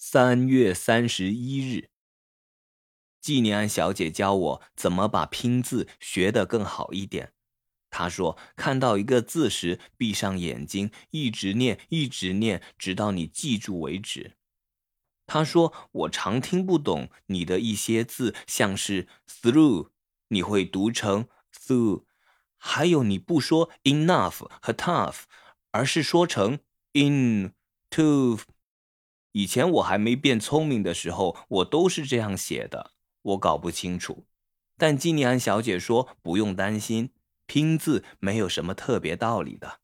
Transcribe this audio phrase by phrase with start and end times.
[0.00, 1.90] 三月三十一日，
[3.20, 7.32] 季尼安小姐教我怎么把拼字学得更好一点。
[7.90, 14.36] 她说，看到一个字时，闭上眼睛，一直念，一直念，直到你记住为止。
[15.26, 19.90] 她说，我常听不懂你的一些字，像是 through，
[20.28, 22.04] 你会读成 through；
[22.56, 25.22] 还有你不说 enough 和 tough，
[25.72, 26.60] 而是说成
[26.92, 27.52] in
[27.90, 28.38] to。
[29.38, 32.90] 以前我还没变聪明的时候，我都是这样写的，
[33.22, 34.26] 我搞不清楚。
[34.76, 37.10] 但基尼安小姐说不用担心，
[37.46, 39.78] 拼字没有什么特别道理的。